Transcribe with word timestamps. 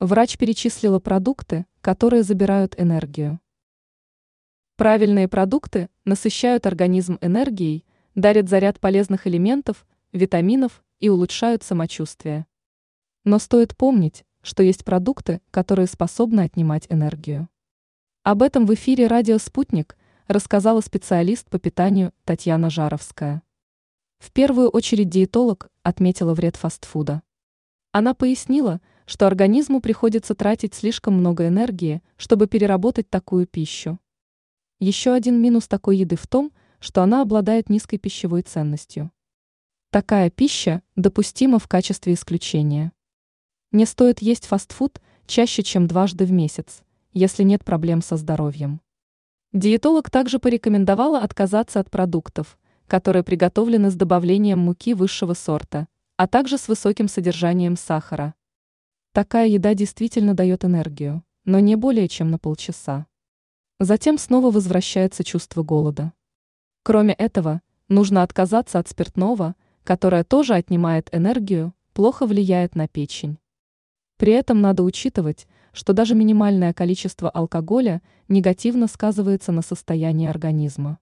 Врач 0.00 0.38
перечислила 0.38 1.00
продукты, 1.00 1.66
которые 1.80 2.22
забирают 2.22 2.78
энергию. 2.78 3.40
Правильные 4.76 5.26
продукты 5.26 5.88
насыщают 6.04 6.66
организм 6.66 7.18
энергией, 7.20 7.84
дарят 8.14 8.48
заряд 8.48 8.78
полезных 8.78 9.26
элементов, 9.26 9.84
витаминов 10.12 10.84
и 11.00 11.08
улучшают 11.08 11.64
самочувствие. 11.64 12.46
Но 13.24 13.40
стоит 13.40 13.76
помнить, 13.76 14.24
что 14.40 14.62
есть 14.62 14.84
продукты, 14.84 15.40
которые 15.50 15.88
способны 15.88 16.42
отнимать 16.42 16.86
энергию. 16.90 17.48
Об 18.22 18.44
этом 18.44 18.66
в 18.66 18.74
эфире 18.74 19.08
«Радио 19.08 19.38
Спутник» 19.38 19.96
рассказала 20.28 20.80
специалист 20.80 21.50
по 21.50 21.58
питанию 21.58 22.12
Татьяна 22.24 22.70
Жаровская. 22.70 23.42
В 24.20 24.30
первую 24.30 24.68
очередь 24.68 25.08
диетолог 25.08 25.70
отметила 25.82 26.34
вред 26.34 26.54
фастфуда. 26.54 27.22
Она 27.90 28.14
пояснила, 28.14 28.74
что 28.74 28.97
организму 29.26 29.80
приходится 29.80 30.34
тратить 30.34 30.74
слишком 30.74 31.14
много 31.14 31.48
энергии, 31.48 32.02
чтобы 32.18 32.46
переработать 32.46 33.08
такую 33.08 33.46
пищу. 33.46 33.98
Еще 34.80 35.12
один 35.12 35.40
минус 35.40 35.66
такой 35.66 35.96
еды 35.96 36.16
в 36.16 36.26
том, 36.26 36.52
что 36.78 37.02
она 37.02 37.22
обладает 37.22 37.70
низкой 37.70 37.96
пищевой 37.96 38.42
ценностью. 38.42 39.10
Такая 39.90 40.28
пища 40.28 40.82
допустима 40.94 41.58
в 41.58 41.66
качестве 41.66 42.12
исключения. 42.12 42.92
Не 43.72 43.86
стоит 43.86 44.20
есть 44.20 44.44
фастфуд 44.44 45.00
чаще, 45.26 45.62
чем 45.62 45.86
дважды 45.86 46.26
в 46.26 46.32
месяц, 46.32 46.82
если 47.14 47.42
нет 47.42 47.64
проблем 47.64 48.02
со 48.02 48.18
здоровьем. 48.18 48.82
Диетолог 49.54 50.10
также 50.10 50.38
порекомендовала 50.38 51.20
отказаться 51.20 51.80
от 51.80 51.90
продуктов, 51.90 52.58
которые 52.86 53.22
приготовлены 53.22 53.90
с 53.90 53.94
добавлением 53.94 54.58
муки 54.58 54.92
высшего 54.92 55.32
сорта, 55.32 55.88
а 56.18 56.26
также 56.26 56.58
с 56.58 56.68
высоким 56.68 57.08
содержанием 57.08 57.76
сахара. 57.76 58.34
Такая 59.18 59.48
еда 59.48 59.74
действительно 59.74 60.32
дает 60.32 60.64
энергию, 60.64 61.24
но 61.44 61.58
не 61.58 61.74
более 61.74 62.06
чем 62.06 62.30
на 62.30 62.38
полчаса. 62.38 63.08
Затем 63.80 64.16
снова 64.16 64.52
возвращается 64.52 65.24
чувство 65.24 65.64
голода. 65.64 66.12
Кроме 66.84 67.14
этого, 67.14 67.60
нужно 67.88 68.22
отказаться 68.22 68.78
от 68.78 68.86
спиртного, 68.86 69.56
которое 69.82 70.22
тоже 70.22 70.54
отнимает 70.54 71.08
энергию, 71.10 71.74
плохо 71.94 72.26
влияет 72.26 72.76
на 72.76 72.86
печень. 72.86 73.38
При 74.18 74.34
этом 74.34 74.60
надо 74.60 74.84
учитывать, 74.84 75.48
что 75.72 75.92
даже 75.92 76.14
минимальное 76.14 76.72
количество 76.72 77.28
алкоголя 77.28 78.02
негативно 78.28 78.86
сказывается 78.86 79.50
на 79.50 79.62
состоянии 79.62 80.28
организма. 80.28 81.00